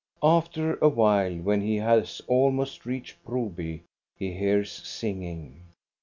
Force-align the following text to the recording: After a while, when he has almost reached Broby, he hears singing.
After 0.23 0.77
a 0.77 0.89
while, 0.89 1.35
when 1.35 1.61
he 1.61 1.75
has 1.75 2.23
almost 2.25 2.87
reached 2.87 3.23
Broby, 3.23 3.83
he 4.17 4.31
hears 4.33 4.71
singing. 4.71 5.61